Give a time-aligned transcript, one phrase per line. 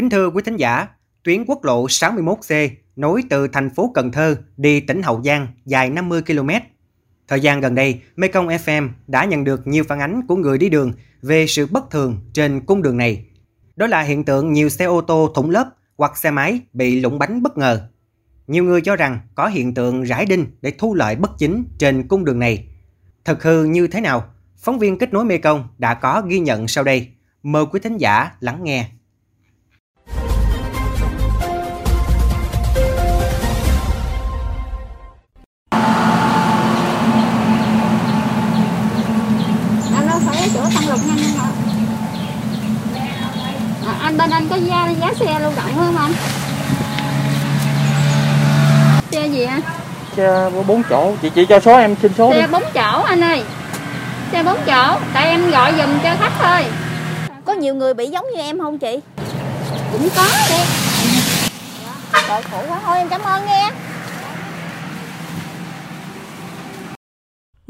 [0.00, 0.86] Kính thưa quý thính giả,
[1.22, 5.90] tuyến quốc lộ 61C nối từ thành phố Cần Thơ đi tỉnh Hậu Giang dài
[5.90, 6.48] 50 km.
[7.28, 10.68] Thời gian gần đây, Mekong FM đã nhận được nhiều phản ánh của người đi
[10.68, 10.92] đường
[11.22, 13.24] về sự bất thường trên cung đường này.
[13.76, 17.18] Đó là hiện tượng nhiều xe ô tô thủng lớp hoặc xe máy bị lũng
[17.18, 17.88] bánh bất ngờ.
[18.46, 22.08] Nhiều người cho rằng có hiện tượng rải đinh để thu lợi bất chính trên
[22.08, 22.68] cung đường này.
[23.24, 24.24] Thật hư như thế nào?
[24.56, 27.08] Phóng viên kết nối Mekong đã có ghi nhận sau đây.
[27.42, 28.90] Mời quý thính giả lắng nghe.
[44.30, 46.12] Bên anh có giá giá xe lưu động không anh?
[49.12, 49.60] Xe gì anh?
[50.16, 51.12] Xe bốn chỗ.
[51.22, 53.42] Chị chị cho số em xin số xe bốn chỗ anh ơi.
[54.32, 54.98] Xe bốn chỗ.
[55.14, 56.64] Tại em gọi giùm cho khách thôi.
[57.44, 59.00] Có nhiều người bị giống như em không chị?
[59.92, 60.56] Cũng có đi
[62.28, 62.78] trời khổ quá.
[62.86, 63.70] Thôi em cảm ơn nghe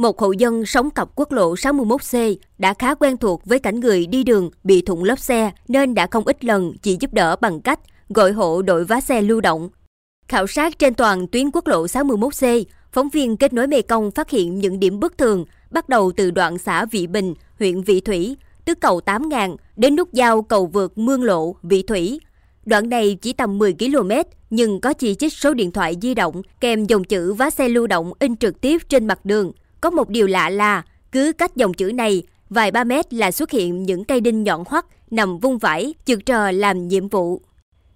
[0.00, 4.06] Một hộ dân sống cặp quốc lộ 61C đã khá quen thuộc với cảnh người
[4.06, 7.60] đi đường bị thủng lớp xe nên đã không ít lần chỉ giúp đỡ bằng
[7.60, 9.68] cách gọi hộ đội vá xe lưu động.
[10.28, 14.30] Khảo sát trên toàn tuyến quốc lộ 61C, phóng viên kết nối Mê Công phát
[14.30, 18.36] hiện những điểm bất thường bắt đầu từ đoạn xã Vị Bình, huyện Vị Thủy,
[18.64, 22.20] tức cầu 8.000 đến nút giao cầu vượt Mương Lộ, Vị Thủy.
[22.66, 24.10] Đoạn này chỉ tầm 10 km
[24.50, 27.86] nhưng có chỉ trích số điện thoại di động kèm dòng chữ vá xe lưu
[27.86, 29.52] động in trực tiếp trên mặt đường.
[29.80, 33.50] Có một điều lạ là, cứ cách dòng chữ này, vài ba mét là xuất
[33.50, 37.40] hiện những cây đinh nhọn hoắt nằm vung vãi, chực trò làm nhiệm vụ.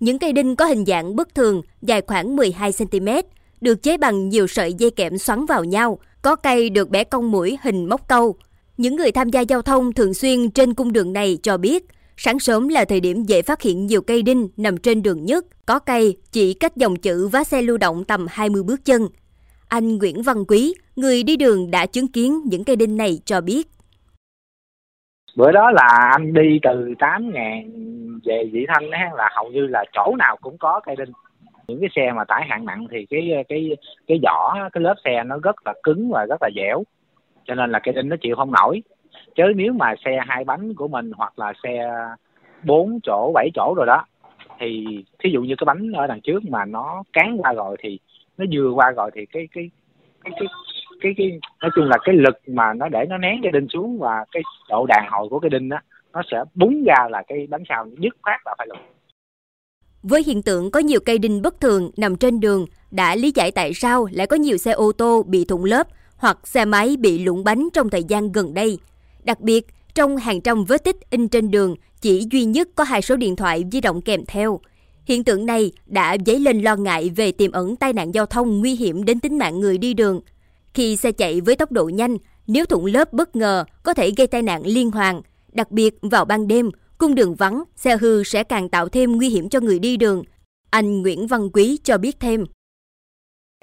[0.00, 3.22] Những cây đinh có hình dạng bất thường, dài khoảng 12cm,
[3.60, 7.30] được chế bằng nhiều sợi dây kẽm xoắn vào nhau, có cây được bẻ cong
[7.30, 8.34] mũi hình móc câu.
[8.76, 11.86] Những người tham gia giao thông thường xuyên trên cung đường này cho biết,
[12.16, 15.46] sáng sớm là thời điểm dễ phát hiện nhiều cây đinh nằm trên đường nhất,
[15.66, 19.08] có cây chỉ cách dòng chữ vá xe lưu động tầm 20 bước chân.
[19.70, 23.40] Anh Nguyễn Văn Quý, người đi đường đã chứng kiến những cây đinh này cho
[23.40, 23.66] biết.
[25.36, 27.70] Bữa đó là anh đi từ 8 ngàn
[28.24, 31.12] về Vị Thanh ấy, là hầu như là chỗ nào cũng có cây đinh.
[31.68, 33.76] Những cái xe mà tải hạng nặng thì cái cái
[34.06, 36.82] cái vỏ, cái lớp xe nó rất là cứng và rất là dẻo.
[37.44, 38.82] Cho nên là cây đinh nó chịu không nổi.
[39.36, 41.90] Chứ nếu mà xe hai bánh của mình hoặc là xe
[42.64, 44.04] 4 chỗ, 7 chỗ rồi đó
[44.58, 44.86] thì
[45.18, 47.98] thí dụ như cái bánh ở đằng trước mà nó cán qua rồi thì
[48.40, 49.70] nó vừa qua rồi thì cái cái
[50.24, 50.48] cái cái
[51.00, 53.98] cái, cái nói chung là cái lực mà nó để nó nén cái đinh xuống
[53.98, 55.78] và cái độ đàn hồi của cái đinh đó
[56.12, 58.78] nó sẽ búng ra là cái bánh sau dứt khoát là phải lùi
[60.02, 63.50] với hiện tượng có nhiều cây đinh bất thường nằm trên đường đã lý giải
[63.50, 65.86] tại sao lại có nhiều xe ô tô bị thủng lớp
[66.16, 68.78] hoặc xe máy bị lủng bánh trong thời gian gần đây.
[69.24, 73.02] Đặc biệt, trong hàng trăm vết tích in trên đường chỉ duy nhất có hai
[73.02, 74.60] số điện thoại di động kèm theo.
[75.10, 78.60] Hiện tượng này đã dấy lên lo ngại về tiềm ẩn tai nạn giao thông
[78.60, 80.20] nguy hiểm đến tính mạng người đi đường.
[80.74, 82.16] Khi xe chạy với tốc độ nhanh,
[82.46, 85.20] nếu thủng lớp bất ngờ có thể gây tai nạn liên hoàn.
[85.52, 89.28] Đặc biệt vào ban đêm, cung đường vắng, xe hư sẽ càng tạo thêm nguy
[89.28, 90.22] hiểm cho người đi đường.
[90.70, 92.44] Anh Nguyễn Văn Quý cho biết thêm.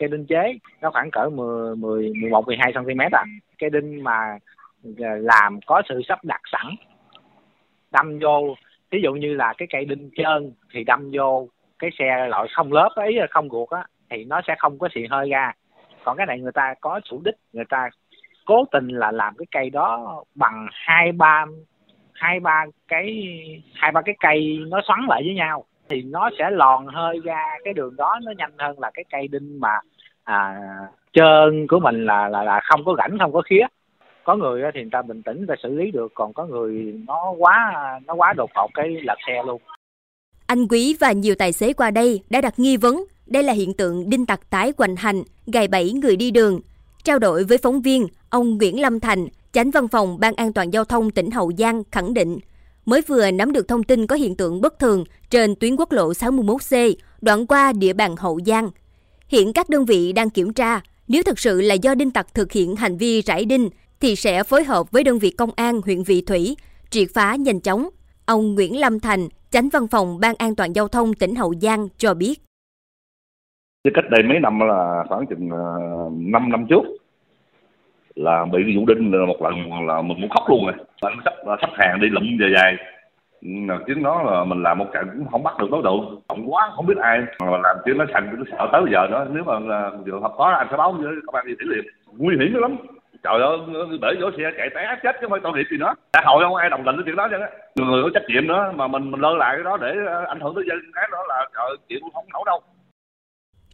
[0.00, 3.24] Cây đinh chế nó khoảng cỡ 10, 10 11 12 cm à.
[3.58, 4.38] Cây đinh mà
[4.98, 6.76] ờ, làm có sự sắp đặt sẵn
[7.92, 8.54] đâm vô
[8.90, 11.48] ví dụ như là cái cây đinh trơn thì đâm vô
[11.78, 15.06] cái xe loại không lớp ấy không ruột á thì nó sẽ không có xì
[15.10, 15.52] hơi ra.
[16.04, 17.88] Còn cái này người ta có chủ đích người ta
[18.44, 21.44] cố tình là làm cái cây đó bằng hai ba
[22.12, 23.26] hai ba cái
[23.74, 27.42] hai ba cái cây nó xoắn lại với nhau thì nó sẽ lòn hơi ra.
[27.64, 29.80] Cái đường đó nó nhanh hơn là cái cây đinh mà
[30.24, 30.56] à,
[31.12, 33.66] trơn của mình là là là không có rãnh không có khía
[34.26, 36.94] có người thì người ta bình tĩnh người ta xử lý được còn có người
[37.06, 37.56] nó quá
[38.06, 39.60] nó quá đột ngột cái lật xe luôn
[40.46, 43.74] anh Quý và nhiều tài xế qua đây đã đặt nghi vấn đây là hiện
[43.74, 46.60] tượng đinh tặc tái hoành hành, gài bẫy người đi đường.
[47.04, 50.72] Trao đổi với phóng viên, ông Nguyễn Lâm Thành, Chánh văn phòng Ban An toàn
[50.72, 52.38] Giao thông tỉnh Hậu Giang khẳng định,
[52.84, 56.12] mới vừa nắm được thông tin có hiện tượng bất thường trên tuyến quốc lộ
[56.12, 58.70] 61C đoạn qua địa bàn Hậu Giang.
[59.28, 62.52] Hiện các đơn vị đang kiểm tra, nếu thực sự là do đinh tặc thực
[62.52, 63.70] hiện hành vi rải đinh
[64.00, 66.56] thì sẽ phối hợp với đơn vị công an huyện Vị Thủy
[66.90, 67.88] triệt phá nhanh chóng.
[68.26, 71.88] Ông Nguyễn Lâm Thành, Chánh văn phòng Ban An toàn Giao thông tỉnh Hậu Giang
[71.96, 72.34] cho biết.
[73.94, 75.58] cách đây mấy năm là khoảng chừng ờ,
[76.10, 76.82] 5 năm trước
[78.14, 80.74] là bị vụ đinh là một lần là mình muốn khóc luôn rồi.
[81.00, 82.76] Anh sắp sắp hàng đi lụm dài dài
[83.42, 86.52] là tiếng đó là mình làm một trận cũng không bắt được đối tượng không
[86.52, 89.26] quá không biết ai mà làm tiếng nó thành nó sợ tới bây giờ nữa
[89.30, 91.84] nếu mà trường hợp có anh sẽ báo với công an đi thủy liền
[92.16, 92.76] nguy hiểm lắm
[93.24, 93.56] trời ơi
[94.02, 95.92] để vỗ xe chạy té chết chứ không phải tội nghiệp gì nữa.
[96.14, 97.36] Xã hội không ai đồng tình với chuyện đó chứ.
[97.74, 100.24] Người người có trách nhiệm nữa mà mình mình lơ lại cái đó để ờ,
[100.28, 102.60] ảnh hưởng tới dân cái đó là trời chịu không nổi đâu.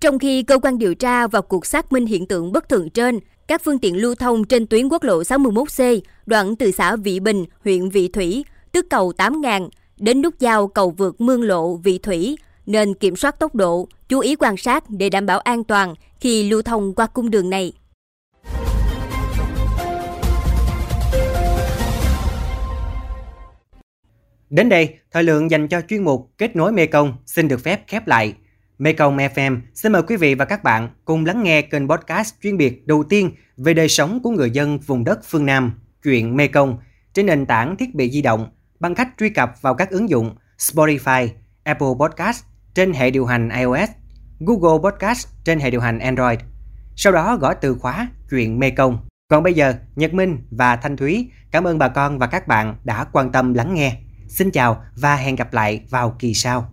[0.00, 3.18] Trong khi cơ quan điều tra vào cuộc xác minh hiện tượng bất thường trên,
[3.48, 7.44] các phương tiện lưu thông trên tuyến quốc lộ 61C, đoạn từ xã Vị Bình,
[7.64, 9.68] huyện Vị Thủy, tức cầu 8.000,
[9.98, 12.36] đến nút giao cầu vượt Mương Lộ, Vị Thủy,
[12.66, 16.50] nên kiểm soát tốc độ, chú ý quan sát để đảm bảo an toàn khi
[16.50, 17.72] lưu thông qua cung đường này.
[24.50, 28.06] Đến đây, thời lượng dành cho chuyên mục Kết nối Mekong xin được phép khép
[28.06, 28.34] lại.
[28.78, 32.56] Mekong FM xin mời quý vị và các bạn cùng lắng nghe kênh podcast chuyên
[32.56, 35.72] biệt đầu tiên về đời sống của người dân vùng đất phương Nam,
[36.02, 36.78] chuyện Mekong,
[37.14, 38.50] trên nền tảng thiết bị di động
[38.80, 41.28] bằng cách truy cập vào các ứng dụng Spotify,
[41.64, 43.90] Apple Podcast trên hệ điều hành iOS,
[44.40, 46.38] Google Podcast trên hệ điều hành Android.
[46.96, 48.98] Sau đó gõ từ khóa chuyện Mekong.
[49.28, 52.76] Còn bây giờ, Nhật Minh và Thanh Thúy cảm ơn bà con và các bạn
[52.84, 53.96] đã quan tâm lắng nghe.
[54.28, 56.72] Xin chào và hẹn gặp lại vào kỳ sau.